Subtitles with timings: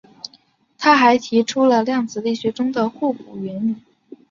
[0.79, 3.75] 他还提出量子力学中的互补原理。